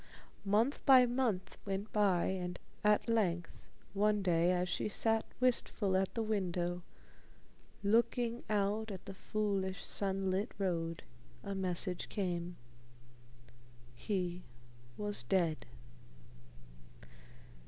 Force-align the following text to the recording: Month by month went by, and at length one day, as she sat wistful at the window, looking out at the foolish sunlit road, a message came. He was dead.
Month 0.45 0.83
by 0.83 1.05
month 1.05 1.59
went 1.63 1.93
by, 1.93 2.25
and 2.25 2.57
at 2.83 3.07
length 3.07 3.67
one 3.93 4.23
day, 4.23 4.49
as 4.51 4.67
she 4.67 4.89
sat 4.89 5.27
wistful 5.39 5.95
at 5.95 6.11
the 6.15 6.23
window, 6.23 6.81
looking 7.83 8.41
out 8.49 8.89
at 8.89 9.05
the 9.05 9.13
foolish 9.13 9.85
sunlit 9.85 10.55
road, 10.57 11.03
a 11.43 11.53
message 11.53 12.09
came. 12.09 12.55
He 13.93 14.41
was 14.97 15.21
dead. 15.21 15.67